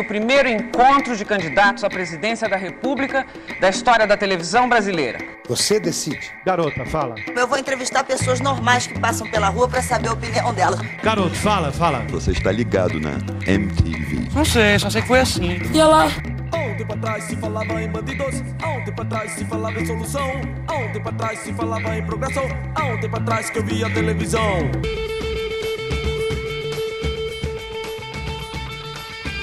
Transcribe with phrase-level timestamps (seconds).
[0.00, 3.26] do primeiro encontro de candidatos à presidência da República
[3.60, 5.18] da história da televisão brasileira.
[5.46, 6.32] Você decide.
[6.44, 7.16] Garota, fala.
[7.36, 10.80] Eu vou entrevistar pessoas normais que passam pela rua para saber a opinião delas.
[11.02, 11.98] Garoto, fala, fala.
[12.08, 14.30] Você está ligado na MTV.
[14.34, 15.60] Não sei, só sei que foi assim.
[15.70, 16.06] E ela?
[16.52, 19.86] Há um tempo atrás se falava em bandidos, há um tempo atrás se falava em
[19.86, 20.30] solução,
[20.66, 23.90] há um tempo atrás se falava em progressão, há um tempo atrás que eu via
[23.92, 24.70] televisão.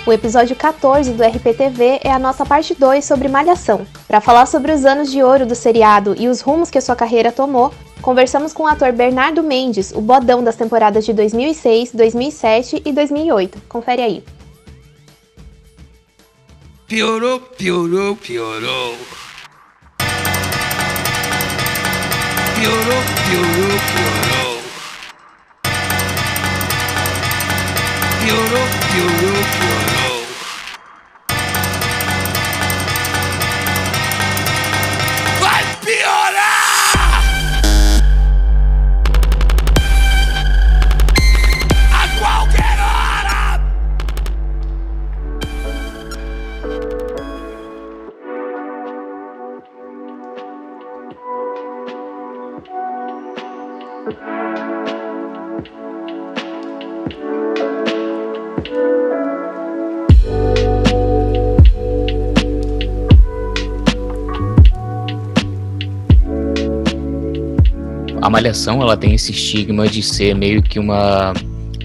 [0.08, 3.86] O episódio 14 do RPTV é a nossa parte 2 sobre Malhação.
[4.08, 7.30] Para falar sobre os anos de ouro do seriado e os rumos que sua carreira
[7.30, 12.94] tomou, conversamos com o ator Bernardo Mendes, o bodão das temporadas de 2006, 2007 e
[12.94, 13.64] 2008.
[13.68, 14.24] Confere aí.
[16.88, 18.96] Piorou, piorou, piorou.
[22.56, 24.58] Piorou, piorou, piorou.
[28.24, 29.67] Piorou, piorou, piorou.
[68.38, 71.34] Malhação ela tem esse estigma de ser meio que uma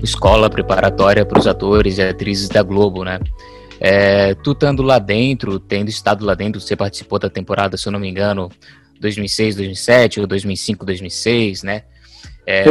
[0.03, 3.19] escola preparatória para os atores e atrizes da Globo, né?
[3.81, 7.91] É, tu estando lá dentro, tendo estado lá dentro, você participou da temporada, se eu
[7.91, 8.50] não me engano,
[9.00, 11.84] 2006, 2007 ou 2005, 2006, né?
[12.47, 12.64] É,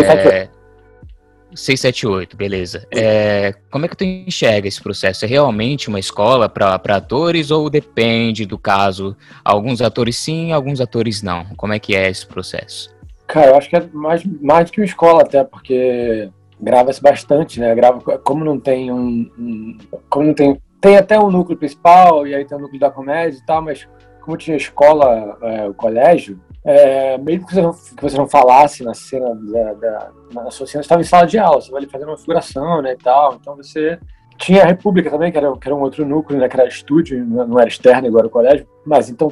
[1.56, 2.86] 678, beleza.
[2.92, 5.26] É, como é que tu enxerga esse processo?
[5.26, 9.18] É realmente uma escola para atores ou depende do caso?
[9.44, 11.46] Alguns atores sim, alguns atores não.
[11.58, 13.01] Como é que é esse processo?
[13.32, 17.62] Cara, eu acho que é mais, mais do que uma escola até, porque grava-se bastante,
[17.62, 17.74] né?
[17.74, 19.78] Grava, como não tem um, um,
[20.10, 20.62] Como não tem.
[20.82, 23.88] Tem até um núcleo principal, e aí tem o núcleo da comédia e tal, mas
[24.20, 28.84] como tinha escola, é, o colégio, é, mesmo que você, não, que você não falasse
[28.84, 31.84] na cena da, da, na sua cena, você estava em sala de aula, você vai
[31.84, 33.98] ali fazendo uma figuração, né, e tal, então você
[34.38, 37.24] tinha a República também, que era, que era um outro núcleo, né, que era estúdio,
[37.24, 39.32] não era externo igual o colégio, mas então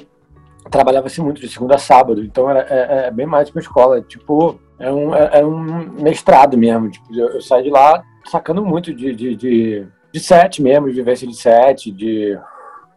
[0.70, 4.02] trabalhava-se muito de segunda a sábado, então era é, é bem mais que uma escola,
[4.02, 8.64] tipo, é um, é, é um mestrado mesmo, tipo, eu, eu saí de lá sacando
[8.64, 12.38] muito de, de, de, de mesmo, de vivência de set, de,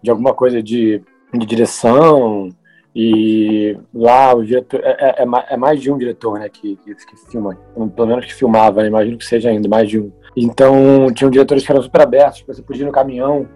[0.02, 1.02] de alguma coisa de,
[1.32, 2.48] de direção,
[2.94, 7.16] e lá o diretor é, é, é, mais de um diretor, né, que, que, que,
[7.30, 7.58] filma,
[7.96, 10.12] pelo menos que filmava, né, imagino que seja ainda mais de um.
[10.36, 13.48] Então tinham diretores que eram super abertos, você podia ir no caminhão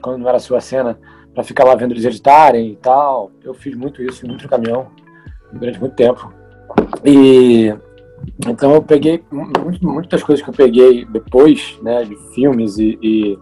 [0.00, 0.98] quando não era a sua cena
[1.34, 3.30] para ficar lá vendo eles editarem e tal.
[3.42, 4.88] Eu fiz muito isso, muito no caminhão
[5.52, 6.32] durante muito tempo.
[7.04, 7.74] E
[8.46, 9.22] então eu peguei
[9.82, 13.38] muitas coisas que eu peguei depois, né, de filmes e, e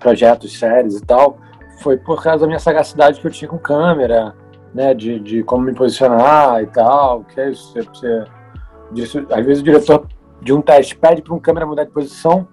[0.00, 1.38] projetos, séries e tal
[1.82, 4.34] foi por causa da minha sagacidade que eu tinha com câmera,
[4.72, 8.24] né, de, de como me posicionar e tal, que é isso, você,
[8.90, 10.06] você, às vezes o diretor
[10.40, 12.48] de um teste pede para um câmera mudar de posição,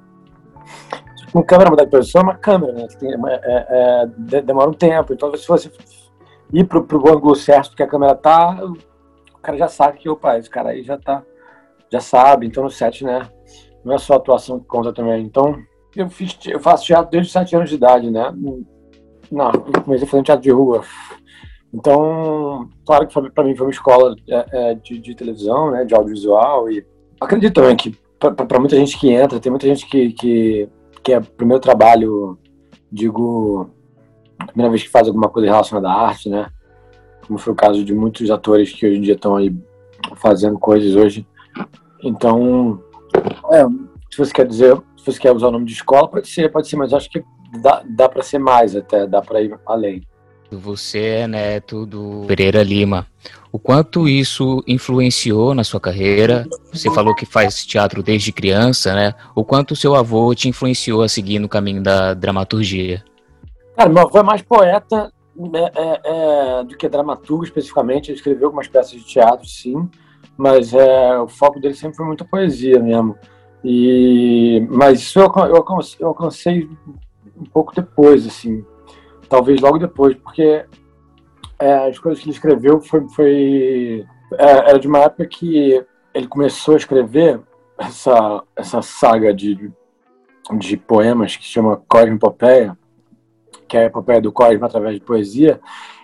[1.34, 5.14] um câmera mudar de posição é uma câmera, né, tem, é, é, demora um tempo,
[5.14, 5.72] então se você
[6.54, 10.38] ir pro, pro ângulo certo que a câmera tá, o cara já sabe que, opa,
[10.38, 11.24] esse cara aí já tá,
[11.92, 13.28] já sabe, então no set, né,
[13.84, 15.58] não é só a atuação que conta também, então
[15.96, 18.34] eu, fiz, eu faço teatro desde 7 anos de idade, né,
[19.32, 20.84] não, eu comecei fazendo teatro de rua.
[21.74, 25.94] Então, claro que para mim foi uma escola é, é, de, de, televisão, né, de
[25.94, 26.70] audiovisual.
[26.72, 26.86] E
[27.22, 30.70] acredito também que para muita gente que entra, tem muita gente que, que,
[31.04, 32.38] que é primeiro trabalho,
[32.92, 33.70] digo,
[34.48, 36.50] primeira vez que faz alguma coisa relacionada à arte, né?
[37.26, 39.56] Como foi o caso de muitos atores que hoje em dia estão aí
[40.16, 41.28] fazendo coisas hoje.
[42.04, 42.82] Então,
[43.52, 43.66] é,
[44.12, 46.68] se você quer dizer, se você quer usar o nome de escola, pode ser, pode
[46.68, 47.24] ser, mas acho que
[47.62, 50.02] dá, dá para ser mais até, dá para ir além.
[50.52, 53.06] Você é neto do Pereira Lima.
[53.52, 56.48] O quanto isso influenciou na sua carreira?
[56.72, 59.14] Você falou que faz teatro desde criança, né?
[59.36, 63.04] O quanto seu avô te influenciou a seguir no caminho da dramaturgia?
[63.76, 65.12] Cara, meu avô é mais poeta
[65.54, 66.02] é, é,
[66.60, 68.10] é, do que dramaturgo especificamente.
[68.10, 69.90] Ele escreveu algumas peças de teatro, sim,
[70.38, 73.16] mas é, o foco dele sempre foi muita poesia mesmo.
[73.64, 75.66] E, mas isso eu, eu,
[76.00, 76.70] eu alcancei
[77.40, 78.64] um pouco depois, assim,
[79.30, 80.66] talvez logo depois, porque
[81.60, 86.28] é, as coisas que ele escreveu foi, foi é, era de uma época que ele
[86.28, 87.40] começou a escrever
[87.78, 89.72] essa essa saga de
[90.58, 92.78] de poemas que se chama Cosmo Epopeia,
[93.68, 95.60] que é a epopeia do Cosmo através de poesia.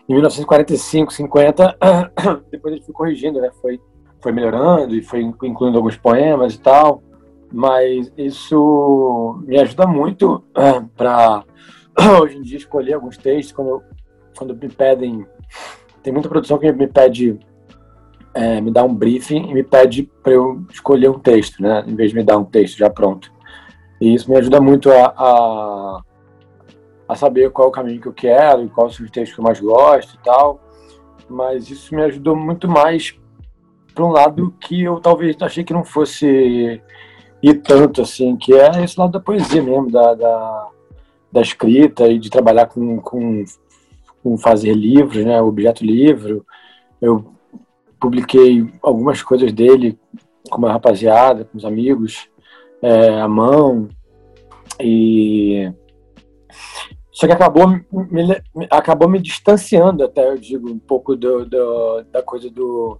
[0.07, 1.77] Em 1945, 50,
[2.51, 3.49] depois ele foi corrigindo, né?
[3.59, 3.81] Foi,
[4.21, 7.01] foi melhorando e foi incluindo alguns poemas e tal.
[7.51, 10.43] Mas isso me ajuda muito
[10.95, 11.43] para
[12.21, 13.83] hoje em dia escolher alguns textos quando,
[14.37, 15.25] quando me pedem.
[16.03, 17.39] Tem muita produção que me pede
[18.33, 21.83] é, me dar um briefing e me pede para eu escolher um texto, né?
[21.87, 23.31] Em vez de me dar um texto já pronto.
[23.99, 26.01] E isso me ajuda muito a, a,
[27.07, 29.39] a saber qual é o caminho que eu quero e quais são os textos que
[29.39, 30.59] eu mais gosto e tal.
[31.29, 33.17] Mas isso me ajudou muito mais
[33.93, 36.81] para um lado que eu talvez achei que não fosse
[37.41, 40.67] ir tanto assim, que é esse lado da poesia mesmo, da, da,
[41.31, 43.43] da escrita e de trabalhar com, com,
[44.23, 45.41] com fazer livros, né?
[45.41, 46.45] Objeto livro.
[47.01, 47.33] Eu
[47.99, 49.97] publiquei algumas coisas dele
[50.49, 52.29] com uma rapaziada, com os amigos,
[52.81, 53.89] é, à mão.
[54.79, 55.71] E
[57.15, 57.81] só que acabou me,
[58.69, 62.99] acabou me distanciando até, eu digo, um pouco do, do, da coisa do,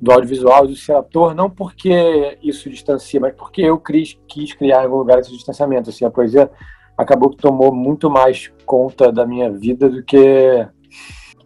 [0.00, 4.82] do audiovisual, do ser ator, não porque isso distancia, mas porque eu quis, quis criar
[4.82, 5.88] algum lugar esse distanciamento.
[5.88, 6.50] Assim, a poesia
[6.98, 10.66] acabou que tomou muito mais conta da minha vida do que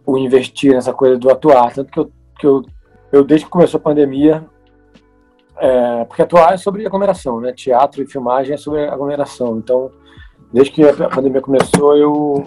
[0.03, 1.71] o investir nessa coisa do atuar.
[1.71, 2.65] Tanto que eu, que eu,
[3.11, 4.43] eu desde que começou a pandemia,
[5.57, 7.53] é, porque atuar é sobre aglomeração, né?
[7.53, 9.57] Teatro e filmagem é sobre aglomeração.
[9.59, 9.91] Então,
[10.51, 12.43] desde que a pandemia começou, eu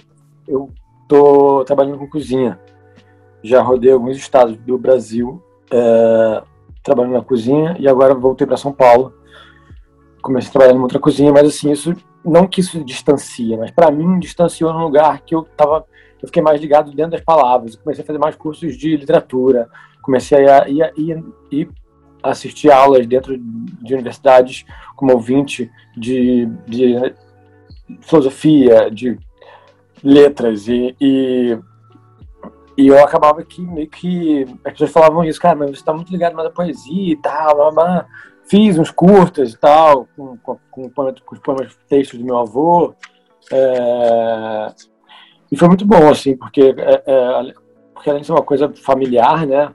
[0.48, 0.68] eu
[1.08, 2.58] tô trabalhando com cozinha.
[3.42, 6.42] Já rodei alguns estados do Brasil é,
[6.82, 9.14] trabalhando na cozinha e agora voltei para São Paulo.
[10.20, 11.94] Comecei a trabalhar em outra cozinha, mas assim, isso
[12.26, 15.86] não que isso distancia, mas para mim distanciou num lugar que eu tava
[16.22, 17.76] eu fiquei mais ligado dentro das palavras.
[17.76, 19.68] Comecei a fazer mais cursos de literatura,
[20.02, 21.68] comecei a ir, ir, ir
[22.22, 24.64] assistir aulas dentro de universidades
[24.96, 27.14] como ouvinte de, de
[28.00, 29.18] filosofia, de
[30.02, 31.58] letras e, e,
[32.76, 36.10] e, eu acabava que meio que as pessoas falavam isso, cara, mas você está muito
[36.10, 38.04] ligado mais à poesia e tal, mas
[38.48, 42.94] fiz uns curtas e tal com, com, com, com os poemas textos do meu avô
[43.52, 44.68] é,
[45.50, 47.52] e foi muito bom assim porque é, é,
[47.94, 49.72] porque além de ser uma coisa familiar, né?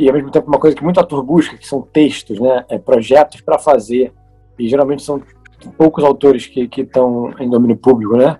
[0.00, 2.78] e ao mesmo tempo uma coisa que muito ator busca, que são textos, né, é,
[2.78, 4.12] projetos para fazer,
[4.58, 5.22] e geralmente são
[5.76, 8.38] poucos autores que estão em domínio público, né,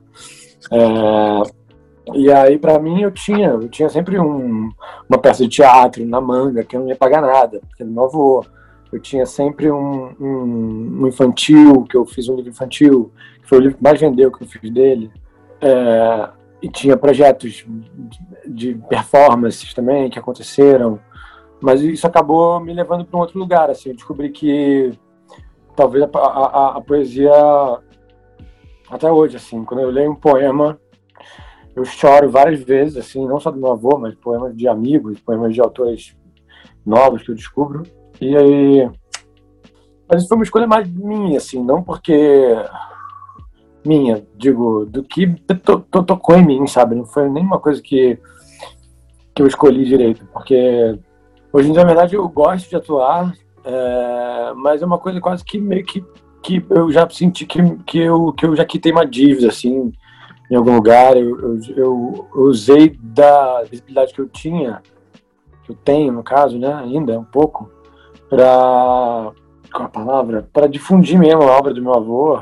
[0.72, 4.70] é, e aí para mim eu tinha, eu tinha sempre um,
[5.08, 8.44] uma peça de teatro na manga, que eu não ia pagar nada, porque meu avô,
[8.92, 13.58] eu tinha sempre um, um, um, infantil, que eu fiz um livro infantil, que foi
[13.58, 15.10] o livro que mais vendeu que eu fiz dele,
[15.60, 16.28] é,
[16.62, 17.64] e tinha projetos
[18.46, 20.98] de, de performances também que aconteceram,
[21.60, 23.70] mas isso acabou me levando para um outro lugar.
[23.70, 24.92] Assim, eu descobri que
[25.76, 27.32] talvez a, a, a, poesia
[28.90, 30.80] até hoje, assim, quando eu leio um poema,
[31.76, 35.54] eu choro várias vezes, assim, não só do meu avô, mas poemas de amigos, poemas
[35.54, 36.16] de autores
[36.84, 37.82] novos que eu descubro.
[38.20, 38.90] E aí,
[40.08, 42.54] mas foi uma escolha mais minha, assim, não porque
[43.84, 45.26] minha, digo, do que
[45.64, 46.94] to, to, tocou em mim, sabe?
[46.94, 48.18] Não foi nenhuma coisa que
[49.32, 50.98] que eu escolhi direito, porque
[51.52, 53.34] Hoje em dia, na verdade, eu gosto de atuar,
[53.64, 56.04] é, mas é uma coisa quase que meio que,
[56.40, 59.92] que eu já senti que, que, eu, que eu já quitei uma dívida, assim,
[60.48, 61.16] em algum lugar.
[61.16, 64.80] Eu, eu, eu, usei da visibilidade que eu tinha,
[65.64, 67.68] que eu tenho, no caso, né, ainda, um pouco,
[68.30, 69.32] para.
[69.72, 70.48] Qual a palavra?
[70.52, 72.40] Para difundir mesmo a obra do meu avô.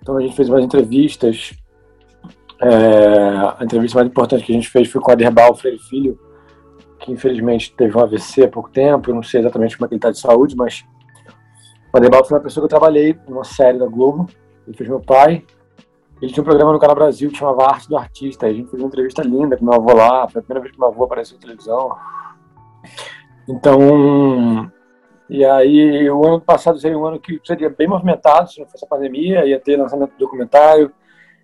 [0.00, 1.52] Então a gente fez umas entrevistas.
[2.62, 6.18] É, a entrevista mais importante que a gente fez foi com a Derbal Freire Filho,
[7.00, 9.94] que infelizmente teve um AVC há pouco tempo, eu não sei exatamente como é que
[9.94, 10.84] ele está de saúde, mas
[11.92, 14.28] o Adebaldo foi uma pessoa que eu trabalhei numa série da Globo,
[14.66, 15.44] ele fez meu pai,
[16.22, 18.80] ele tinha um programa no Canal Brasil que chamava Arte do Artista, a gente fez
[18.80, 21.36] uma entrevista linda com meu avô lá, foi a primeira vez que meu avô apareceu
[21.36, 21.94] na televisão.
[23.48, 24.70] Então,
[25.28, 28.84] e aí o ano passado seria um ano que seria bem movimentado, se não fosse
[28.84, 30.92] a pandemia, ia ter lançamento do documentário,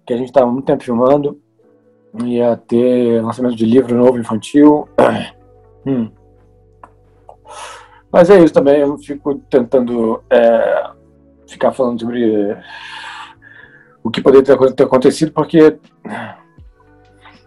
[0.07, 1.41] que a gente estava muito tempo filmando,
[2.25, 4.89] ia ter lançamento de livro novo infantil,
[5.87, 6.11] Hum.
[8.13, 10.91] Mas é isso também, eu não fico tentando é,
[11.47, 12.57] ficar falando sobre
[14.03, 15.79] o que poderia ter, ter acontecido, porque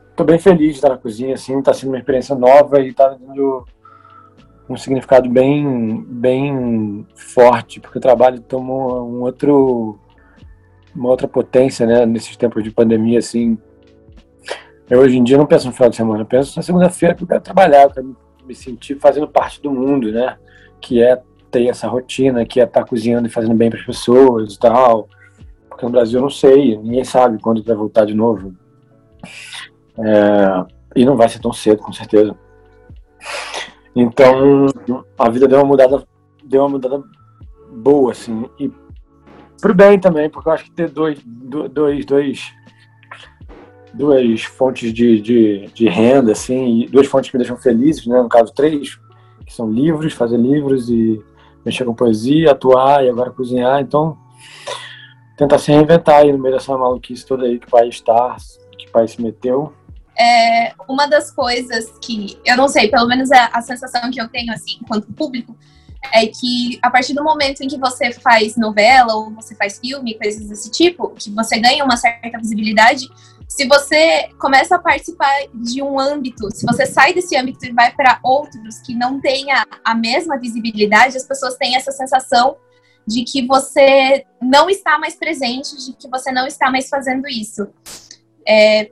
[0.10, 3.10] estou bem feliz de estar na cozinha, assim, está sendo uma experiência nova e está
[3.10, 3.66] dando
[4.70, 10.00] um significado bem, bem forte, porque o trabalho tomou um outro,
[10.96, 13.58] uma outra potência, né, nesses tempos de pandemia, assim.
[14.90, 17.24] Eu hoje em dia não penso no final de semana, eu penso na segunda-feira que
[17.24, 20.38] eu quero trabalhar, eu quero me sentir fazendo parte do mundo, né?
[20.82, 24.54] Que é ter essa rotina, que é estar cozinhando e fazendo bem para as pessoas
[24.54, 25.08] e tal.
[25.70, 28.54] Porque no Brasil eu não sei, ninguém sabe quando vai voltar de novo.
[29.98, 30.66] É,
[30.96, 32.36] e não vai ser tão cedo, com certeza.
[33.96, 34.68] Então,
[35.18, 36.04] a vida deu uma mudada,
[36.44, 37.04] deu uma mudada
[37.72, 38.46] boa, assim.
[38.60, 38.72] E
[39.62, 42.54] pro bem também, porque eu acho que ter dois, dois, dois
[43.94, 48.22] duas fontes de, de, de renda, assim, duas fontes que me deixam felizes, né?
[48.22, 49.00] No caso, três,
[49.46, 51.22] que são livros, fazer livros e
[51.64, 53.80] mexer com poesia, atuar e agora cozinhar.
[53.82, 54.18] Então,
[55.38, 58.36] tentar se reinventar aí no meio dessa maluquice toda aí que o país está,
[58.78, 59.72] que o país se meteu.
[60.20, 64.28] É, uma das coisas que, eu não sei, pelo menos é a sensação que eu
[64.28, 65.58] tenho, assim, enquanto público,
[66.12, 70.16] é que a partir do momento em que você faz novela ou você faz filme,
[70.16, 73.08] coisas desse tipo, que você ganha uma certa visibilidade,
[73.48, 77.94] se você começa a participar de um âmbito, se você sai desse âmbito e vai
[77.94, 82.58] para outros que não tenha a mesma visibilidade, as pessoas têm essa sensação
[83.06, 87.68] de que você não está mais presente, de que você não está mais fazendo isso.
[88.48, 88.90] É,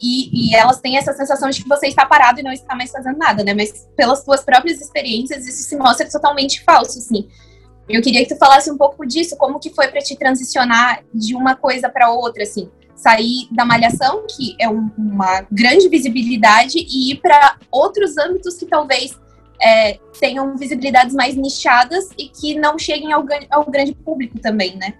[0.00, 2.90] e, e, elas têm essa sensação de que você está parado e não está mais
[2.90, 3.54] fazendo nada, né?
[3.54, 7.28] Mas pelas suas próprias experiências, isso se mostra totalmente falso, assim.
[7.88, 11.34] Eu queria que tu falasse um pouco disso, como que foi para te transicionar de
[11.34, 12.68] uma coisa para outra, assim.
[12.94, 18.66] Sair da malhação, que é um, uma grande visibilidade, e ir para outros âmbitos que
[18.66, 19.18] talvez
[19.62, 24.94] é, tenham visibilidades mais nichadas e que não cheguem ao, ao grande público também, né?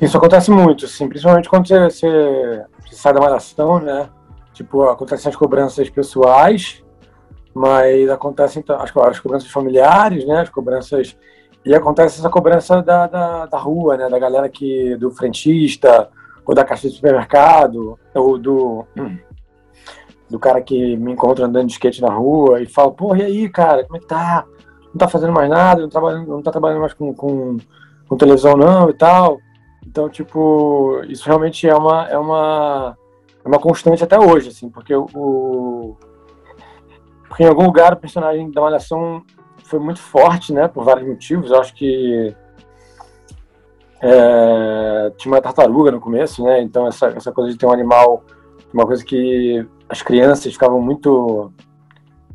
[0.00, 4.08] Isso acontece muito, assim, principalmente quando você, você, você sai da malhação, né?
[4.52, 6.84] Tipo, acontecem as cobranças pessoais,
[7.52, 10.42] mas acontecem as, as cobranças familiares, né?
[10.42, 11.16] As cobranças
[11.64, 14.08] e acontece essa cobrança da, da, da, rua, né?
[14.08, 16.08] Da galera que do frentista
[16.46, 18.86] ou da caixa de supermercado ou do
[20.30, 23.48] do cara que me encontra andando de skate na rua e fala, porra, e aí,
[23.48, 24.44] cara, como é que tá?
[24.88, 27.56] Não tá fazendo mais nada, não, trabalhando, não tá trabalhando mais com, com,
[28.06, 29.38] com televisão não e tal.
[29.88, 32.98] Então, tipo, isso realmente é uma, é uma,
[33.42, 35.96] é uma constante até hoje, assim, porque o,
[37.26, 39.22] porque em algum lugar o personagem da Malhação
[39.64, 41.50] foi muito forte, né, por vários motivos.
[41.50, 42.36] Eu acho que
[44.02, 48.22] é, tinha uma tartaruga no começo, né, então essa, essa coisa de ter um animal,
[48.74, 51.50] uma coisa que as crianças ficavam muito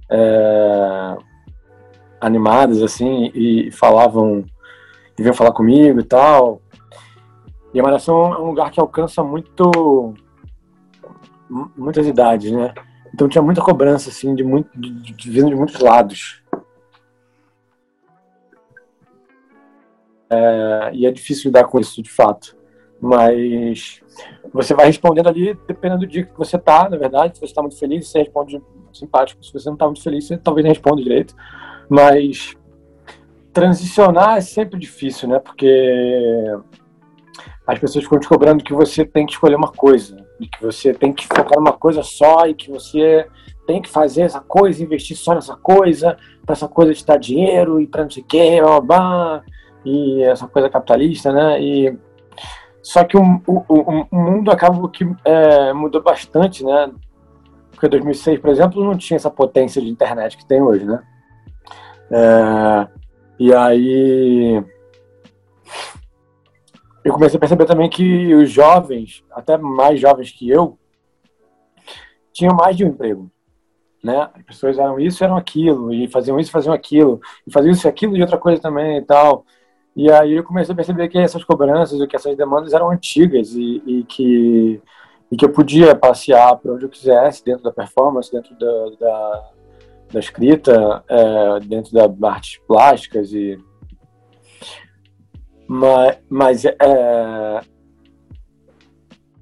[0.09, 1.17] é,
[2.19, 4.43] animadas, assim, e falavam,
[5.15, 6.62] e vinham falar comigo e tal.
[7.73, 10.13] E a Malhação é um lugar que alcança muito
[11.75, 12.73] muitas idades, né?
[13.13, 16.43] Então tinha muita cobrança, assim, de, muito, de, de, vindo de muitos lados.
[20.29, 22.57] É, e é difícil lidar com isso, de fato.
[22.99, 24.01] Mas
[24.51, 27.35] você vai respondendo ali, dependendo do dia que você tá, na verdade.
[27.35, 28.61] Se você está muito feliz, você responde
[28.91, 29.43] simpático.
[29.43, 31.35] Se você não está muito feliz, você talvez não responda direito.
[31.89, 32.55] Mas
[33.51, 35.37] transicionar é sempre difícil, né?
[35.37, 35.67] Porque
[37.65, 40.93] as pessoas ficam te cobrando que você tem que escolher uma coisa, e que você
[40.93, 43.27] tem que focar numa coisa só, e que você
[43.65, 47.79] tem que fazer essa coisa, investir só nessa coisa, para essa coisa te dar dinheiro,
[47.79, 48.23] e para não sei
[48.61, 49.43] o blá, blá,
[49.85, 51.61] e essa coisa capitalista, né?
[51.61, 51.97] E,
[52.81, 56.91] só que o, o, o mundo acaba que é, mudou bastante, né?
[57.71, 61.01] Porque 2006, por exemplo, não tinha essa potência de internet que tem hoje, né?
[62.11, 62.87] É,
[63.39, 64.63] e aí
[67.03, 70.77] eu comecei a perceber também que os jovens, até mais jovens que eu,
[72.31, 73.29] tinham mais de um emprego.
[74.03, 74.29] Né?
[74.33, 77.89] As pessoas eram isso, eram aquilo, e faziam isso, faziam aquilo, e faziam isso e
[77.89, 79.45] aquilo e outra coisa também e tal.
[79.95, 83.81] E aí eu comecei a perceber que essas cobranças, que essas demandas eram antigas e,
[83.85, 84.81] e que
[85.31, 89.49] e que eu podia passear para onde eu quisesse dentro da performance, dentro da, da,
[90.11, 93.57] da escrita, é, dentro da artes plásticas e
[95.67, 96.75] mas, mas é,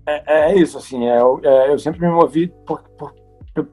[0.05, 3.13] é, é isso, assim, é, é, eu sempre me movi por, por,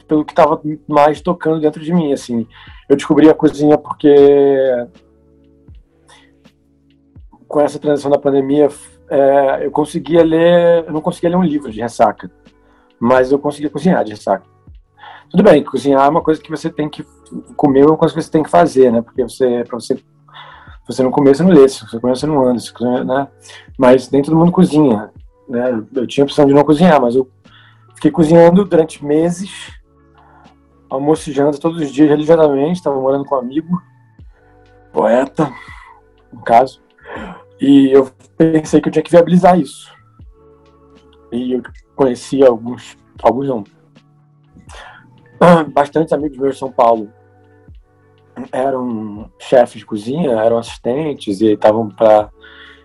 [0.06, 2.46] pelo que estava mais tocando dentro de mim, assim.
[2.88, 4.14] Eu descobri a cozinha porque
[7.48, 8.68] com essa transição da pandemia,
[9.08, 12.30] é, eu conseguia ler, eu não conseguia ler um livro de ressaca,
[13.00, 14.46] mas eu conseguia cozinhar de ressaca.
[15.30, 17.04] Tudo bem, cozinhar é uma coisa que você tem que
[17.56, 19.02] comer, é uma coisa que você tem que fazer, né?
[19.02, 19.98] Porque você, para você
[20.88, 21.68] você não comer, você não lê.
[21.68, 22.58] Se você comer, você não anda.
[22.58, 23.28] Você, né?
[23.78, 25.10] Mas nem todo mundo cozinha.
[25.46, 25.84] Né?
[25.94, 27.30] Eu tinha a opção de não cozinhar, mas eu
[27.94, 29.72] fiquei cozinhando durante meses,
[30.88, 32.78] almoço e janta todos os dias religiosamente.
[32.78, 33.80] Estava morando com um amigo,
[34.90, 35.52] poeta,
[36.32, 36.80] no caso.
[37.60, 39.92] E eu pensei que eu tinha que viabilizar isso.
[41.30, 41.62] E eu
[41.94, 43.64] conheci alguns, alguns não,
[45.68, 47.12] bastante amigos meus de São Paulo
[48.52, 52.30] eram chefes de cozinha, eram assistentes e estavam para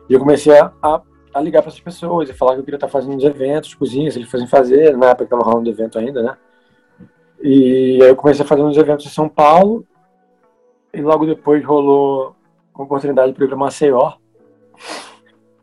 [0.10, 1.02] E eu comecei a, a,
[1.34, 4.16] a ligar para essas pessoas e falar que eu queria estar fazendo uns eventos, cozinhas,
[4.16, 6.38] eles faziam fazer, na época estava rolando evento ainda, né?
[7.42, 9.86] E aí eu comecei a fazer uns eventos em São Paulo
[10.94, 12.36] e logo depois rolou
[12.74, 14.14] uma oportunidade para ir para Maceió,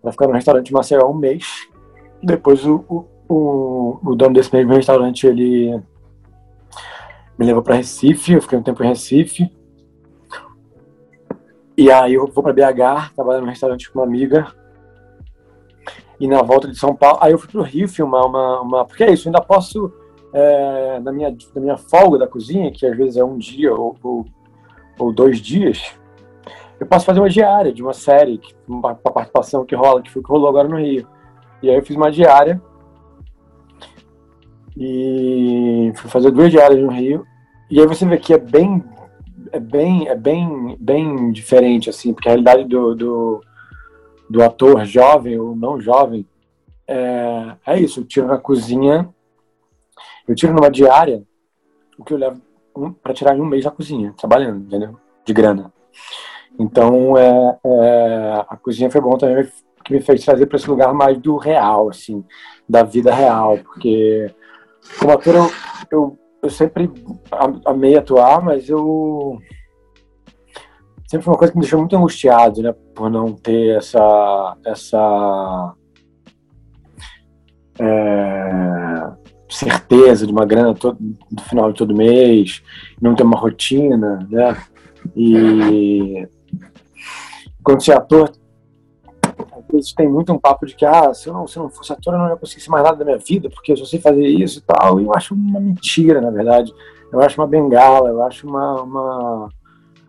[0.02, 1.68] para ficar no restaurante Maceió um mês.
[2.23, 5.80] Depois o, o, o, o dono desse mesmo restaurante, ele
[7.38, 9.50] me levou para Recife, eu fiquei um tempo em Recife.
[11.76, 14.46] E aí eu vou para BH, trabalhar no restaurante com uma amiga.
[16.18, 19.04] E na volta de São Paulo, aí eu fui pro Rio filmar uma, uma porque
[19.04, 19.90] é isso, ainda posso
[20.32, 23.96] é, na minha na minha folga da cozinha, que às vezes é um dia ou,
[24.02, 24.26] ou,
[24.98, 25.94] ou dois dias,
[26.80, 30.28] eu posso fazer uma diária de uma série, uma participação que rola, que foi que
[30.30, 31.06] rolou agora no Rio.
[31.62, 32.60] E aí eu fiz uma diária
[34.74, 37.26] e fui fazer duas diárias no Rio.
[37.70, 38.82] E aí você vê que é bem
[39.52, 43.40] é bem é bem bem diferente assim, porque a realidade do, do,
[44.28, 46.26] do ator jovem ou não jovem
[46.87, 49.09] é, é isso, eu tiro na cozinha,
[50.26, 51.23] eu tiro numa diária
[51.97, 52.40] o que eu levo
[52.76, 54.99] um, para tirar em um mês na cozinha, trabalhando, entendeu?
[55.25, 55.73] De grana.
[56.59, 59.49] Então, é, é, a cozinha foi bom também,
[59.85, 62.25] que me fez trazer para esse lugar mais do real, assim,
[62.68, 64.32] da vida real, porque
[64.99, 65.50] como ator eu,
[65.90, 66.90] eu, eu sempre
[67.64, 69.38] amei atuar, mas eu
[71.06, 75.75] sempre foi uma coisa que me deixou muito angustiado, né, por não ter essa essa
[77.78, 79.11] é,
[79.49, 82.62] certeza de uma grana todo, no final de todo mês,
[83.00, 84.56] não ter uma rotina, né,
[85.16, 86.26] e
[87.62, 88.30] quando você é ator
[89.70, 91.92] vezes tem muito um papo de que ah, se eu não, se eu não fosse
[91.92, 94.26] ator, eu não ia conseguir mais nada da minha vida, porque eu só sei fazer
[94.26, 95.00] isso e tal.
[95.00, 96.72] E eu acho uma mentira, na verdade.
[97.12, 99.48] Eu acho uma bengala, eu acho uma, uma,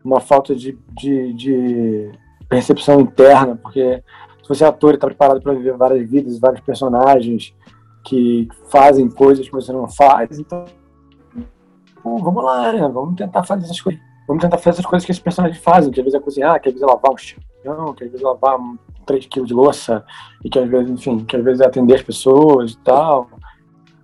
[0.04, 2.12] uma falta de, de, de
[2.48, 4.04] percepção interna, porque
[4.44, 7.56] se você é ator e está preparado para viver várias vidas, vários personagens
[8.04, 10.66] que fazem coisas que você não faz, então
[12.04, 12.88] bom, vamos lá, né?
[12.88, 14.02] Vamos tentar fazer essas coisas.
[14.28, 16.70] Vamos tentar fazer essas coisas que esses personagens fazem, que às vezes é cozinhar, que
[16.70, 17.40] às vezes é lavar um chão,
[17.94, 18.60] que às vezes é lavar
[19.06, 20.04] 3 quilos de louça
[20.44, 23.30] e que às vezes, enfim, que às vezes é atender as pessoas e tal.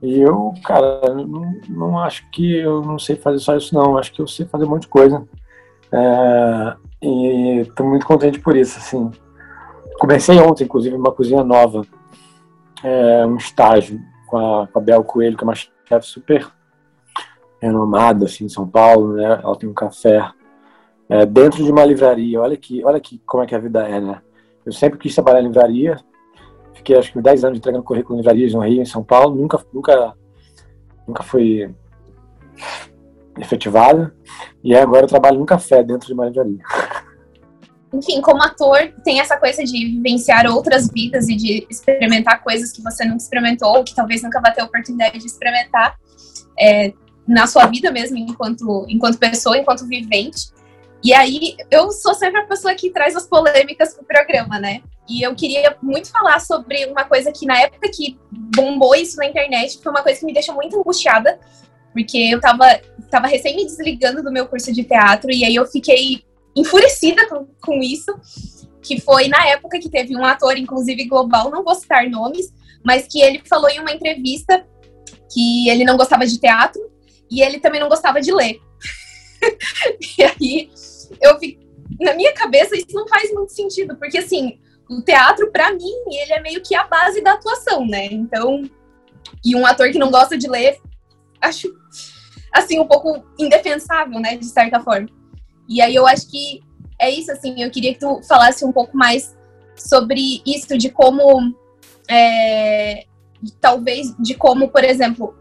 [0.02, 3.98] E eu, cara, não, não acho que eu não sei fazer só isso, não.
[3.98, 5.28] Acho que eu sei fazer um monte de coisa.
[5.92, 9.10] É, e estou muito contente por isso, assim.
[10.00, 11.82] Comecei ontem, inclusive, uma cozinha nova,
[12.84, 16.48] é, um estágio com a, com a Bel Coelho, que é uma chefe super
[17.60, 19.40] renomada, assim, em São Paulo, né?
[19.44, 20.30] Ela tem um café
[21.10, 22.40] é, dentro de uma livraria.
[22.40, 24.22] Olha que, olha que como é que a vida é, né?
[24.68, 25.98] Eu sempre quis trabalhar em livraria.
[26.74, 29.34] Fiquei acho que 10 anos entregando currículo em livrarias no Rio, em São Paulo.
[29.34, 30.14] Nunca, nunca,
[31.08, 31.74] nunca foi
[33.40, 34.12] efetivado.
[34.62, 36.60] E agora eu trabalho num café dentro de uma livraria.
[37.94, 42.84] Enfim, como ator, tem essa coisa de vivenciar outras vidas e de experimentar coisas que
[42.84, 45.98] você nunca experimentou, ou que talvez nunca vai ter oportunidade de experimentar
[46.60, 46.92] é,
[47.26, 50.57] na sua vida mesmo, enquanto, enquanto pessoa, enquanto vivente.
[51.04, 54.82] E aí, eu sou sempre a pessoa que traz as polêmicas pro programa, né?
[55.08, 58.20] E eu queria muito falar sobre uma coisa que, na época que
[58.56, 61.40] bombou isso na internet, foi uma coisa que me deixou muito angustiada,
[61.94, 65.66] porque eu tava, tava recém me desligando do meu curso de teatro, e aí eu
[65.66, 68.12] fiquei enfurecida com, com isso,
[68.82, 72.52] que foi na época que teve um ator, inclusive global, não vou citar nomes,
[72.84, 74.66] mas que ele falou em uma entrevista
[75.32, 76.82] que ele não gostava de teatro
[77.30, 78.60] e ele também não gostava de ler.
[80.18, 80.70] e aí
[81.22, 81.38] eu
[82.00, 86.34] na minha cabeça isso não faz muito sentido, porque assim, o teatro para mim, ele
[86.34, 88.06] é meio que a base da atuação, né?
[88.06, 88.62] Então,
[89.44, 90.80] e um ator que não gosta de ler,
[91.42, 91.74] acho
[92.54, 95.10] assim um pouco indefensável, né, de certa forma.
[95.68, 96.62] E aí eu acho que
[97.00, 99.36] é isso assim, eu queria que tu falasse um pouco mais
[99.76, 101.54] sobre isso de como
[102.10, 103.06] é,
[103.62, 105.36] talvez de como, por exemplo,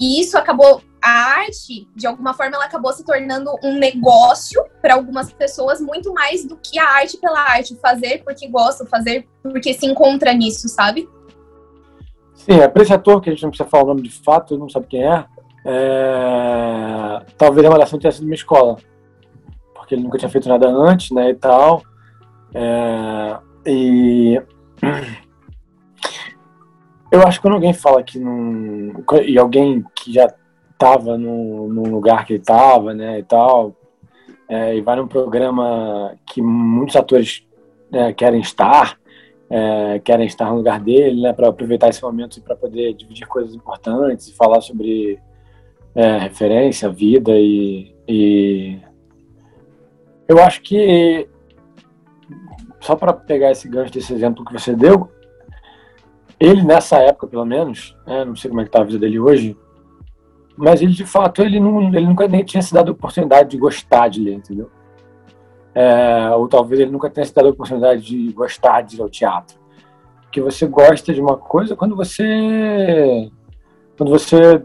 [0.00, 4.94] e isso acabou a arte, de alguma forma, ela acabou se tornando um negócio para
[4.94, 9.74] algumas pessoas muito mais do que a arte pela arte, fazer porque gosta, fazer porque
[9.74, 11.08] se encontra nisso, sabe?
[12.34, 14.56] Sim, é para esse ator que a gente não precisa falar o nome de fato,
[14.56, 15.24] não sabe quem é,
[15.64, 17.26] é...
[17.36, 18.76] talvez a Malhação tenha sido uma escola,
[19.74, 21.82] porque ele nunca tinha feito nada antes, né, e tal.
[22.54, 23.38] É...
[23.66, 24.40] E
[27.10, 29.04] eu acho que quando alguém fala que não.
[29.24, 30.32] E alguém que já
[30.82, 33.74] estava no, no, lugar que ele estava, né, e tal,
[34.48, 37.46] é, e vai num programa que muitos atores
[37.88, 38.98] né, querem estar,
[39.48, 43.54] é, querem estar no lugar dele, né, para aproveitar esse momento para poder dividir coisas
[43.54, 45.20] importantes e falar sobre
[45.94, 48.80] é, referência, vida e, e
[50.26, 51.28] eu acho que
[52.80, 55.08] só para pegar esse gancho desse exemplo que você deu,
[56.40, 59.20] ele nessa época, pelo menos, né, não sei como é que tá a vida dele
[59.20, 59.56] hoje,
[60.56, 63.58] mas ele de fato ele, não, ele nunca nem tinha se dado a oportunidade de
[63.58, 64.70] gostar de ler, entendeu?
[65.74, 69.08] É, ou talvez ele nunca tenha se dado a oportunidade de gostar de ir ao
[69.08, 69.58] teatro.
[70.22, 73.30] Porque você gosta de uma coisa quando você
[73.96, 74.62] quando você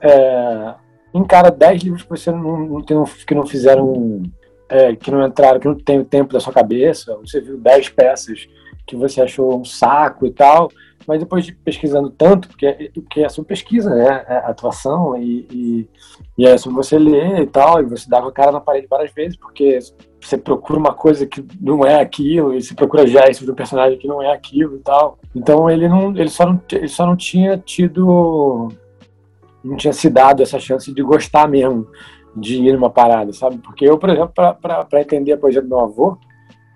[0.00, 0.74] é,
[1.12, 4.22] encara 10 livros que você não, que não fizeram
[4.68, 7.90] é, que não entraram, que não tem o tempo da sua cabeça, você viu 10
[7.90, 8.48] peças
[8.86, 10.70] que você achou um saco e tal,
[11.06, 14.24] mas depois de pesquisando tanto, porque, porque é sobre pesquisa, né?
[14.28, 15.88] É atuação, e, e,
[16.38, 18.86] e é sobre você ler e tal, e você dá com a cara na parede
[18.88, 19.78] várias vezes, porque
[20.20, 24.08] você procura uma coisa que não é aquilo, e você procura gestos um personagem que
[24.08, 25.18] não é aquilo e tal.
[25.34, 28.68] Então ele não, ele só não, ele só não tinha tido,
[29.62, 31.86] não tinha se dado essa chance de gostar mesmo
[32.36, 33.58] de ir numa parada, sabe?
[33.58, 36.18] Porque eu, por exemplo, para entender a poesia do meu avô,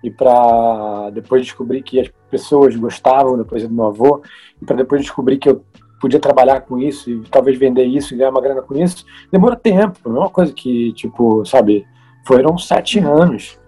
[0.03, 4.21] e para depois descobrir que as pessoas gostavam da do meu avô
[4.61, 5.63] e para depois descobrir que eu
[5.99, 9.55] podia trabalhar com isso e talvez vender isso e ganhar uma grana com isso, demora
[9.55, 11.85] tempo, não é uma coisa que, tipo, sabe,
[12.25, 13.59] foram sete anos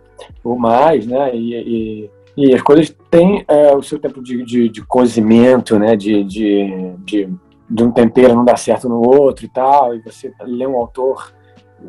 [0.44, 4.70] ou mais, né, e, e, e as coisas têm é, o seu tempo de, de,
[4.70, 7.30] de cozimento, né, de, de, de,
[7.70, 11.34] de um tempero não dar certo no outro e tal, e você lê um autor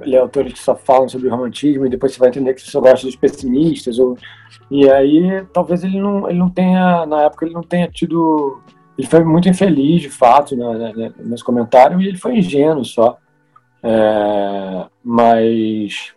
[0.01, 2.71] ler autores que só falam sobre o romantismo e depois você vai entender que você
[2.71, 4.17] só gosta dos pessimistas ou
[4.71, 8.61] e aí talvez ele não ele não tenha na época ele não tenha tido
[8.97, 13.19] ele foi muito infeliz de fato né, né, comentário e ele foi ingênuo só.
[13.85, 16.15] É, mas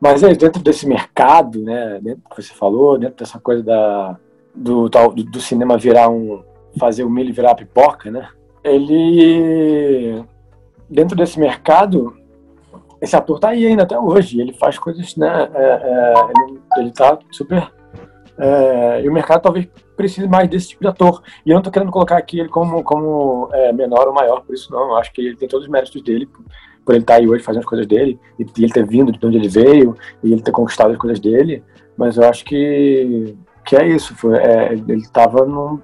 [0.00, 4.18] mas é, dentro desse mercado né dentro que você falou dentro dessa coisa da
[4.54, 6.42] do do, do cinema virar um
[6.78, 8.30] fazer o milho virar pipoca né
[8.64, 10.24] ele
[10.88, 12.19] dentro desse mercado
[13.00, 14.40] esse ator tá aí ainda até hoje.
[14.40, 15.48] Ele faz coisas, né?
[15.54, 16.14] É, é,
[16.46, 17.72] ele, ele tá super.
[18.38, 21.22] É, e o mercado talvez precise mais desse tipo de ator.
[21.44, 24.54] E eu não tô querendo colocar aqui ele como, como é, menor ou maior por
[24.54, 24.88] isso, não.
[24.88, 26.26] Eu acho que ele tem todos os méritos dele,
[26.84, 29.12] por, ele estar tá aí hoje fazendo as coisas dele, e, e, ele ter vindo
[29.12, 31.62] de onde ele veio, e ele ter conquistado as coisas dele.
[31.96, 34.14] Mas eu acho que, que é isso.
[34.14, 35.80] Foi, é, ele estava no,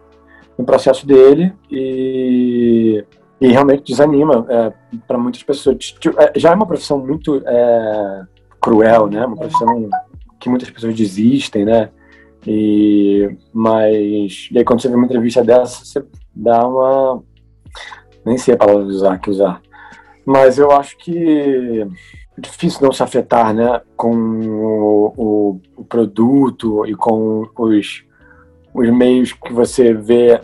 [0.59, 3.05] no processo dele e
[3.40, 4.72] e realmente desanima é,
[5.07, 5.94] para muitas pessoas.
[6.18, 8.22] É, já é uma profissão muito é,
[8.61, 9.25] cruel, né?
[9.25, 9.88] Uma profissão
[10.40, 11.90] que muitas pessoas desistem, né?
[12.46, 17.22] E mas e aí quando você vê uma entrevista dessa, você dá uma
[18.25, 19.61] nem sei a palavra usar que usar,
[20.25, 21.81] mas eu acho que
[22.37, 23.81] é difícil não se afetar, né?
[23.96, 28.07] Com o, o, o produto e com os
[28.77, 30.40] os meios que você vê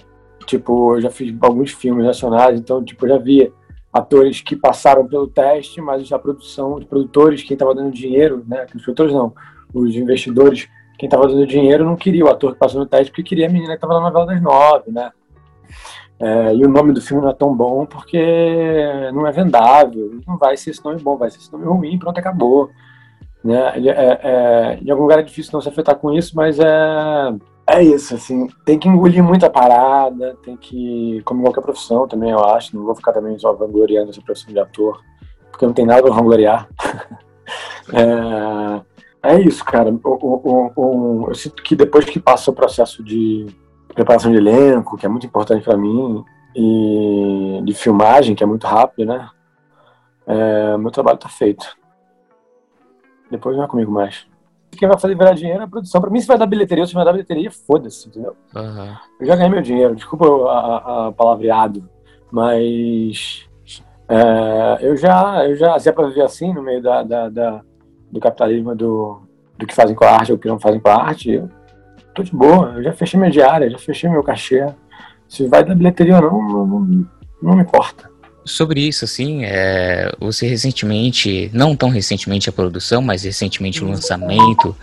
[0.47, 3.53] Tipo, eu já fiz alguns filmes nacionais, então, tipo, eu já vi
[3.93, 8.65] atores que passaram pelo teste, mas a produção, os produtores, quem estava dando dinheiro, né?
[8.75, 9.35] Os produtores não,
[9.75, 13.23] os investidores, quem estava dando dinheiro não queria o ator que passou no teste, porque
[13.23, 15.11] queria a menina que estava na novela das nove, né?
[16.19, 18.17] É, e o nome do filme não é tão bom porque
[19.13, 22.17] não é vendável, não vai ser esse nome bom, vai ser esse nome ruim, pronto,
[22.17, 22.71] acabou.
[23.43, 23.59] Né?
[23.89, 27.35] É, é, em algum lugar é difícil não se afetar com isso, mas é
[27.67, 32.45] é isso, assim, tem que engolir muita parada, tem que, como qualquer profissão também, eu
[32.45, 35.01] acho, não vou ficar também só vangloriando essa profissão de ator,
[35.51, 36.69] porque não tem nada pra vangloriar.
[39.23, 39.91] é, é isso, cara.
[39.91, 43.47] O, o, o, eu sinto que depois que passa o processo de
[43.95, 46.25] preparação de elenco, que é muito importante para mim,
[46.57, 49.31] e de filmagem, que é muito rápido, né?
[50.27, 51.77] É, meu trabalho tá feito.
[53.31, 54.27] Depois não é comigo mais
[54.77, 56.01] quem vai fazer virar dinheiro é a produção.
[56.01, 58.37] Pra mim, se vai dar bilheteria ou se vai dar bilheteria, foda-se, entendeu?
[58.55, 58.97] Uhum.
[59.21, 61.89] Eu já ganhei meu dinheiro, desculpa a, a palavreado,
[62.31, 63.47] mas
[64.09, 67.61] é, eu já, eu já, se é pra viver assim, no meio da, da, da,
[68.11, 69.23] do capitalismo, do,
[69.57, 71.49] do que fazem com a arte ou que não fazem com a arte, eu
[72.15, 74.67] tô de boa, eu já fechei minha diária, já fechei meu cachê.
[75.29, 77.07] Se vai dar bilheteria ou não, não, não,
[77.43, 78.12] não me importa.
[78.45, 84.77] Sobre isso, assim, é, você recentemente, não tão recentemente a produção, mas recentemente o lançamento,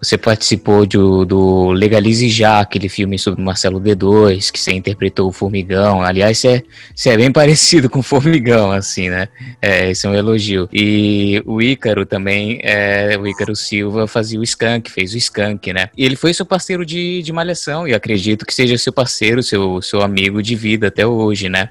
[0.00, 5.32] você participou de, do Legalize Já, aquele filme sobre Marcelo D2, que você interpretou o
[5.32, 6.02] Formigão.
[6.02, 6.62] Aliás, você é,
[6.94, 9.28] você é bem parecido com o Formigão, assim, né?
[9.62, 10.68] É, esse é um elogio.
[10.72, 15.88] E o Ícaro também, é, o Ícaro Silva fazia o Skank, fez o Skank, né?
[15.96, 19.80] E ele foi seu parceiro de, de malhação, e acredito que seja seu parceiro, seu,
[19.80, 21.70] seu amigo de vida até hoje, né?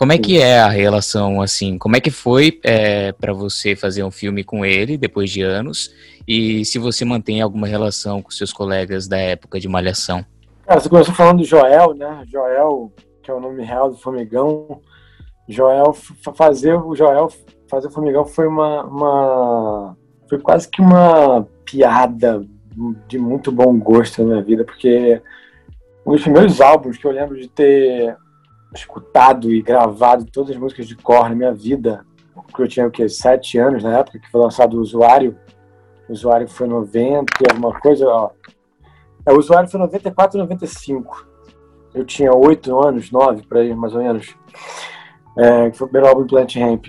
[0.00, 1.76] Como é que é a relação, assim?
[1.76, 5.94] Como é que foi é, para você fazer um filme com ele depois de anos?
[6.26, 10.24] E se você mantém alguma relação com seus colegas da época de Malhação?
[10.66, 12.24] Cara, você começou falando do Joel, né?
[12.26, 12.90] Joel,
[13.22, 14.80] que é o nome real do Formigão.
[15.46, 15.94] Joel,
[16.34, 17.28] fazer o Joel
[17.68, 19.96] fazer o Formigão foi uma, uma
[20.30, 22.42] foi quase que uma piada
[23.06, 25.20] de muito bom gosto na minha vida, porque
[26.06, 28.16] um dos primeiros álbuns que eu lembro de ter
[28.74, 32.04] escutado e gravado todas as músicas de cor na minha vida,
[32.54, 33.08] que eu tinha o quê?
[33.08, 35.36] Sete anos na época, que foi lançado o Usuário.
[36.08, 38.30] O Usuário foi 90 e alguma coisa, ó.
[39.26, 41.28] É, o Usuário foi 94 e 95.
[41.94, 44.34] Eu tinha oito anos, nove, por aí, mais ou menos.
[45.36, 46.88] É, que foi o primeiro álbum Plant Ramp.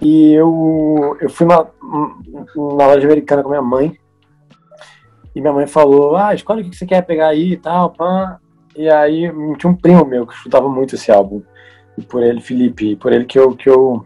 [0.00, 3.98] E eu, eu fui na, na loja americana com minha mãe.
[5.34, 7.90] E minha mãe falou: Ah, escolhe o que você quer pegar aí e tal.
[7.90, 8.38] Pá.
[8.76, 11.42] E aí tinha um primo meu que escutava muito esse álbum.
[11.96, 14.04] E por ele, Felipe, e por ele que eu, que eu,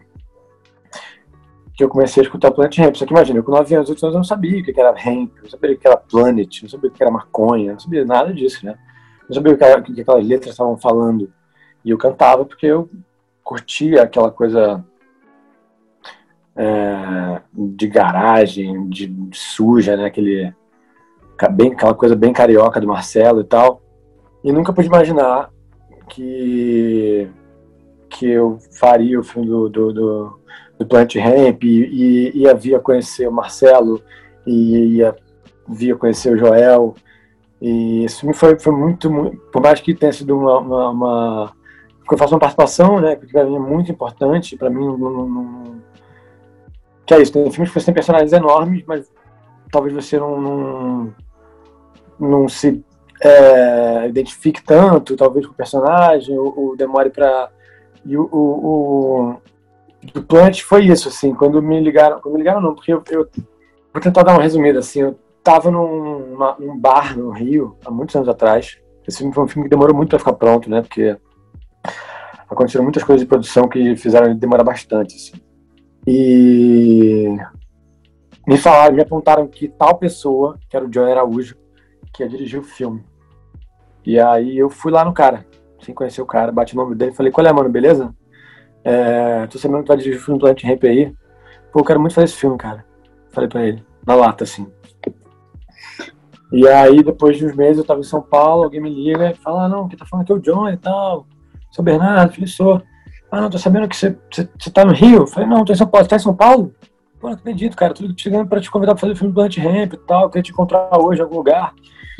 [1.73, 2.95] que eu comecei a escutar Planet Ramp.
[2.95, 4.91] Só que imagina, eu com 9 anos, 8 anos, eu não sabia o que era
[4.91, 8.03] Ramp, não sabia o que era Planet, não sabia o que era maconha, não sabia
[8.03, 8.77] nada disso, né?
[9.29, 11.31] Não sabia o que, era, o que aquelas letras estavam falando.
[11.85, 12.89] E eu cantava porque eu
[13.43, 14.83] curtia aquela coisa
[16.55, 20.05] é, de garagem, de, de suja, né?
[20.05, 20.53] Aquele,
[21.51, 23.81] bem, aquela coisa bem carioca do Marcelo e tal.
[24.43, 25.49] E nunca pude imaginar
[26.09, 27.27] que,
[28.09, 30.39] que eu faria o filme do, do, do,
[30.79, 34.01] do Plant Ramp e, e ia vir conhecer o Marcelo
[34.45, 35.15] e ia
[35.67, 36.95] vir conhecer o Joel.
[37.61, 41.53] E esse filme foi, foi muito, muito, por mais que tenha sido uma, uma, uma
[42.09, 45.27] eu faço uma participação, né, que para mim é muito importante, para mim não, não,
[45.27, 45.81] não,
[47.05, 49.11] que é isso, tem filmes que você tem personagens enormes, mas
[49.71, 51.15] talvez você não, não,
[52.17, 52.83] não se
[53.21, 57.49] é, identifique tanto, talvez, com o personagem, ou, ou demore para.
[58.05, 59.35] E o, o,
[60.15, 62.19] o, Plant foi isso, assim, quando me ligaram.
[62.19, 63.27] Quando me ligaram, não, porque eu, eu
[63.93, 68.15] vou tentar dar uma resumida, assim, eu tava num, uma, bar no Rio, há muitos
[68.15, 68.77] anos atrás.
[69.07, 71.15] Esse filme foi um filme que demorou muito para ficar pronto, né, porque
[72.49, 75.41] aconteceram muitas coisas de produção que fizeram ele demorar bastante, assim.
[76.05, 77.35] E
[78.47, 81.55] me falaram, me apontaram que tal pessoa, que era o John Araújo,
[82.13, 83.03] que ia dirigir o filme.
[84.05, 85.45] E aí eu fui lá no cara,
[85.81, 88.13] sem conhecer o cara, bati o nome dele falei, qual é, mano, beleza?
[88.83, 91.13] É, tô sabendo que vai dirigir o filme do Planet Ramp aí.
[91.73, 92.85] Pô, eu quero muito fazer esse filme, cara.
[93.31, 94.65] Falei pra ele, na lata, assim.
[96.51, 99.35] E aí, depois de uns meses, eu tava em São Paulo, alguém me liga e
[99.35, 101.27] fala, ah, não, quem tá falando aqui é o John e tal.
[101.71, 102.81] Sou Bernardo, filho, sou.
[103.29, 104.17] Ah, não, tô sabendo que você,
[104.73, 105.27] tá no Rio.
[105.27, 106.05] Falei, não, tô em São Paulo.
[106.05, 106.73] Você tá em São Paulo?
[107.27, 107.93] Pô, não acredito, cara.
[107.93, 110.29] Tô chegando pra te convidar pra fazer o filme do Ramp e tal.
[110.29, 111.73] Queria te encontrar hoje em algum lugar.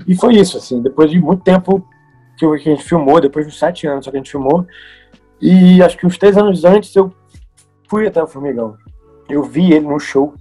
[0.05, 1.87] E foi isso, assim, depois de muito tempo
[2.37, 4.67] que a gente filmou, depois de uns sete anos só que a gente filmou,
[5.41, 7.11] e acho que uns três anos antes eu
[7.89, 8.77] fui até o Formigão.
[9.27, 10.35] Eu vi ele no show,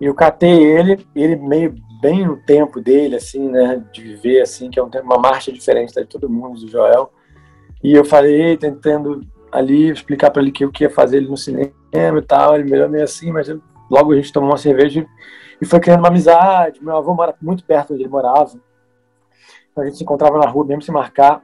[0.00, 4.78] eu catei ele, ele meio bem no tempo dele, assim, né, de viver, assim, que
[4.78, 7.12] é um uma marcha diferente de todo mundo, do Joel.
[7.84, 9.20] E eu falei, tentando
[9.52, 12.88] ali explicar para ele que eu queria fazer ele no cinema e tal, ele melhor
[12.88, 13.48] meio assim, mas
[13.90, 15.06] logo a gente tomou uma cerveja
[15.60, 16.82] e foi criando uma amizade.
[16.82, 18.52] Meu avô mora muito perto onde ele morava.
[19.70, 21.42] Então a gente se encontrava na rua mesmo sem marcar.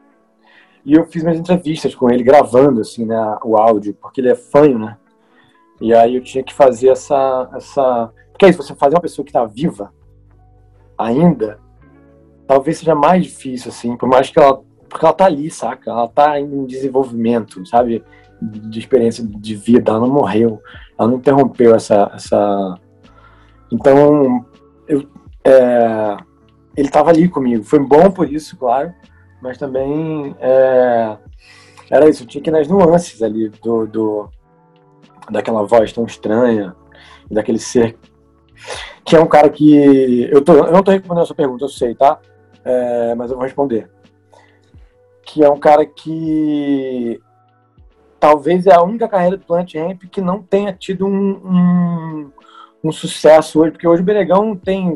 [0.84, 4.34] E eu fiz minhas entrevistas com ele, gravando assim, né, o áudio, porque ele é
[4.34, 4.96] fanho, né?
[5.80, 7.48] E aí eu tinha que fazer essa.
[7.54, 8.12] essa...
[8.32, 9.92] Porque é isso, você fazer uma pessoa que está viva
[10.96, 11.60] ainda,
[12.46, 14.62] talvez seja mais difícil, assim, por mais que ela.
[14.88, 15.90] Porque ela tá ali, saca?
[15.90, 18.02] Ela tá em desenvolvimento, sabe?
[18.40, 20.62] De experiência de vida, ela não morreu,
[20.96, 22.78] ela não interrompeu essa, essa,
[23.70, 24.46] então,
[24.86, 25.08] eu,
[25.44, 26.16] é,
[26.76, 27.64] ele estava ali comigo.
[27.64, 28.94] Foi bom por isso, claro,
[29.42, 31.16] mas também é,
[31.90, 32.22] era isso.
[32.22, 34.30] Eu tinha que ir nas nuances ali do, do,
[35.30, 36.74] daquela voz tão estranha,
[37.30, 37.98] daquele ser
[39.08, 41.68] que é um cara que eu, tô, eu não estou respondendo a sua pergunta, eu
[41.68, 42.18] sei, tá?
[42.62, 43.90] É, mas eu vou responder.
[45.24, 47.18] Que é um cara que
[48.18, 52.30] talvez é a única carreira do Plant Ramp que não tenha tido um, um
[52.82, 54.94] um sucesso hoje, porque hoje o Benegão tem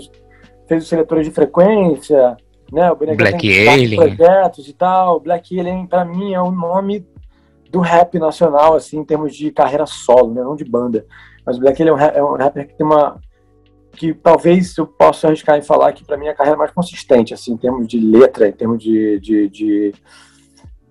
[0.66, 2.36] fez os seletores de frequência,
[2.70, 2.90] né?
[2.90, 3.96] O Benegão Black tem Alien.
[3.96, 5.20] projetos e tal.
[5.20, 7.06] Black Alien para mim é o nome
[7.70, 10.42] do rap nacional assim, em termos de carreira solo, né?
[10.42, 11.04] não de banda.
[11.44, 13.20] Mas o Black Alien é um, é um rapper que tem uma
[13.94, 17.34] que talvez eu possa arriscar em falar que para mim é a carreira mais consistente,
[17.34, 19.94] assim, em termos de letra, em termos de, de, de,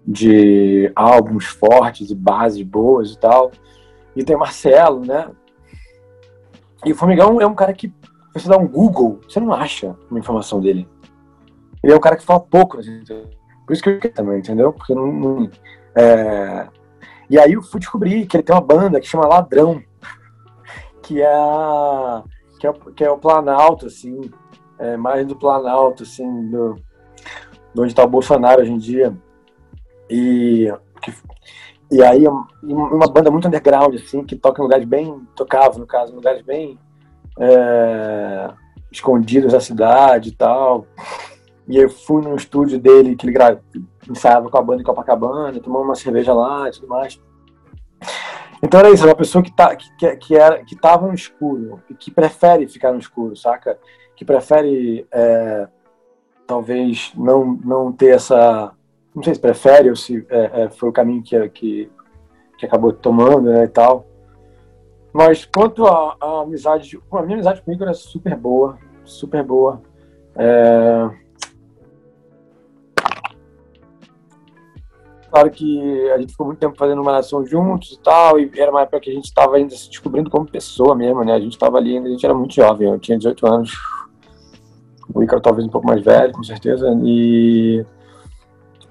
[0.06, 3.52] de álbuns fortes e bases boas e tal.
[4.16, 5.30] E tem Marcelo, né?
[6.86, 7.94] E o Formigão é um cara que
[8.34, 10.88] você dá um Google, você não acha uma informação dele.
[11.84, 14.74] Ele é um cara que fala pouco, por isso que eu também, entendeu?
[14.74, 15.12] Porque não.
[15.12, 15.50] não
[15.96, 16.68] é...
[17.30, 19.82] E aí eu fui descobrir que ele tem uma banda que chama Ladrão,
[21.02, 22.24] que é,
[22.60, 24.30] que é, que é o Planalto, assim,
[24.78, 26.76] é, mais do Planalto, assim, do,
[27.74, 29.16] de onde está o Bolsonaro hoje em dia.
[30.12, 30.72] E,
[31.02, 31.14] que,
[31.90, 32.26] e aí,
[32.62, 35.26] uma banda muito underground, assim, que toca em lugares bem.
[35.36, 36.78] tocava, no caso, em lugares bem.
[37.40, 38.52] É,
[38.92, 40.86] escondidos da cidade e tal.
[41.68, 43.60] E eu fui no estúdio dele, que ele gra...
[44.10, 47.20] ensaiava com a banda em Copacabana, tomando uma cerveja lá e tudo mais.
[48.62, 52.12] Então era isso, uma pessoa que, tá, que, que, era, que tava no escuro, que
[52.12, 53.80] prefere ficar no escuro, saca?
[54.16, 55.68] Que prefere, é,
[56.46, 58.72] talvez, não, não ter essa...
[59.14, 61.92] Não sei se prefere ou se é, é, foi o caminho que, que,
[62.58, 64.08] que acabou tomando né, e tal.
[65.14, 69.82] Mas quanto à amizade, a minha amizade comigo era super boa, super boa.
[70.36, 71.10] É...
[75.30, 78.70] Claro que a gente ficou muito tempo fazendo uma nação juntos e tal, e era
[78.70, 81.34] uma época que a gente estava ainda se descobrindo como pessoa mesmo, né?
[81.34, 83.72] A gente estava ali, a gente era muito jovem, eu tinha 18 anos,
[85.14, 87.86] o Ícaro talvez um pouco mais velho, com certeza, e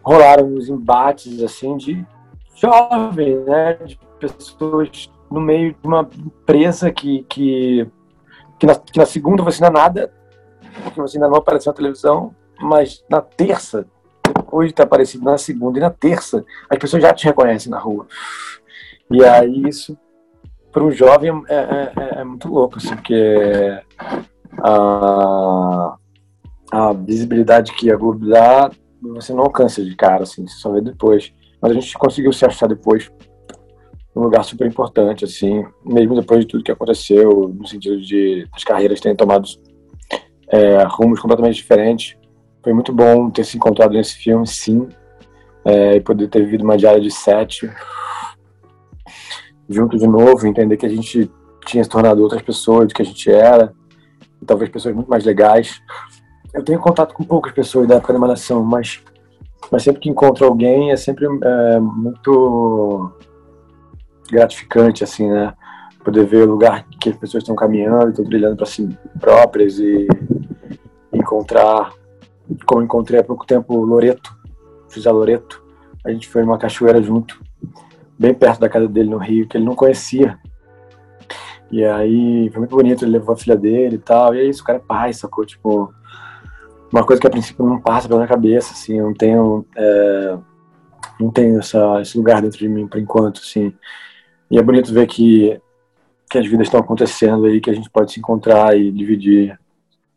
[0.02, 2.06] rolaram uns embates, assim, de
[2.54, 3.74] jovem, né?
[3.74, 7.86] De pessoas no meio de uma empresa que, que,
[8.58, 10.12] que, na, que na segunda você não é nada,
[10.82, 13.86] porque você ainda não apareceu na televisão, mas na terça,
[14.34, 17.78] depois de ter aparecido na segunda e na terça, as pessoas já te reconhecem na
[17.78, 18.06] rua.
[19.10, 19.96] E aí isso,
[20.72, 23.80] para um jovem, é, é, é, é, muito louco, assim, porque
[24.58, 25.96] a,
[26.70, 28.70] a visibilidade que a Globo dá,
[29.02, 31.32] você não alcança de cara, assim, você só vê depois.
[31.60, 33.10] Mas a gente conseguiu se achar depois
[34.14, 38.64] um lugar super importante, assim, mesmo depois de tudo que aconteceu, no sentido de as
[38.64, 39.48] carreiras terem tomado
[40.48, 42.16] é, rumos completamente diferentes.
[42.62, 44.88] Foi muito bom ter se encontrado nesse filme, sim,
[45.64, 47.70] é, e poder ter vivido uma diária de sete
[49.68, 51.30] junto de novo, entender que a gente
[51.64, 53.72] tinha se tornado outras pessoas do que a gente era,
[54.42, 55.80] e talvez pessoas muito mais legais.
[56.52, 59.02] Eu tenho contato com poucas pessoas da época da Malhação, mas,
[59.70, 63.12] mas sempre que encontro alguém é sempre é, muito
[64.30, 65.54] gratificante, assim, né?
[66.04, 68.88] Poder ver o lugar que as pessoas estão caminhando, estão trilhando para si
[69.20, 70.08] próprias e
[71.12, 71.92] encontrar,
[72.66, 74.34] como encontrei há pouco tempo, Loreto,
[74.88, 75.62] José Loreto.
[76.04, 77.40] A gente foi numa cachoeira junto,
[78.18, 80.38] bem perto da casa dele no Rio, que ele não conhecia.
[81.70, 84.34] E aí foi muito bonito, ele levou a filha dele e tal.
[84.34, 85.44] E é isso, o cara é pai, sacou?
[85.44, 85.92] Tipo,
[86.92, 89.64] uma coisa que a princípio não passa pela minha cabeça, assim, eu não tenho.
[89.76, 90.38] É,
[91.20, 93.72] não tenho essa, esse lugar dentro de mim por enquanto, assim.
[94.50, 95.61] E é bonito ver que,
[96.31, 99.59] que as vidas estão acontecendo aí, que a gente pode se encontrar e dividir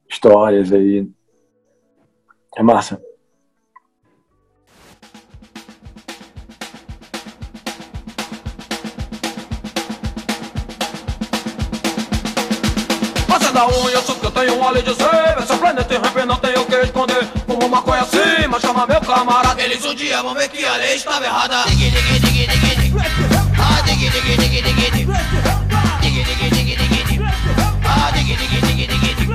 [0.10, 1.08] histórias aí.
[2.56, 3.02] É massa.
[13.94, 15.94] Eu sou que eu tenho um dizer Esse planeta
[17.84, 21.26] maconha assim, mas chama meu camarada Eles um dia vão ver que a lei estava
[21.26, 22.94] errada Diggy, diggy, diggy, diggy, diggy.
[23.60, 25.08] Ah, diggy, diggy, diggy, diggy, diggy.
[26.02, 27.24] Diggy, diggy, diggy, diggy, diggy.
[27.86, 29.34] Ah, diggy, diggy, diggy, diggy, diggy.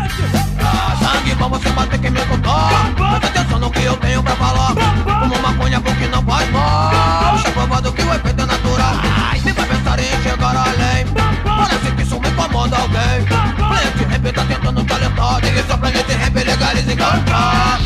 [0.60, 2.52] Ah, sangue bom você bater quem me contou
[2.96, 4.74] Presta atenção no que eu tenho pra falar
[5.20, 8.94] Fumo maconha porque não faz mal Já provado que o efeito é natural
[9.44, 11.06] Nem vai pensar em chegar além
[11.44, 13.47] Parece que isso me incomoda alguém
[14.18, 17.78] rap tá tentando talentar Ninguém só pra esse rap legaliza e cantar